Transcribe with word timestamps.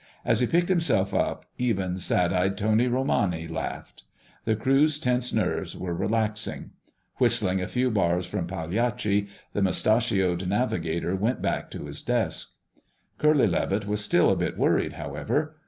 As 0.25 0.39
he 0.39 0.47
picked 0.47 0.69
himself 0.69 1.13
up, 1.13 1.45
even 1.59 1.99
sad 1.99 2.33
eyed 2.33 2.57
Tony 2.57 2.87
Romani 2.87 3.47
laughed. 3.47 4.05
The 4.45 4.55
crew's 4.55 4.97
tense 4.97 5.31
nerves 5.31 5.77
were 5.77 5.93
relaxing. 5.93 6.71
Whistling 7.17 7.61
a 7.61 7.67
few 7.67 7.91
bars 7.91 8.25
from 8.25 8.47
Pagliacci, 8.47 9.27
the 9.53 9.61
mustachioed 9.61 10.47
navigator 10.49 11.15
went 11.15 11.39
back 11.43 11.69
to 11.69 11.85
his 11.85 12.01
desk. 12.01 12.53
Curly 13.19 13.45
Levitt 13.45 13.85
was 13.85 14.03
still 14.03 14.31
a 14.31 14.35
bit 14.35 14.57
worried, 14.57 14.93
however. 14.93 15.57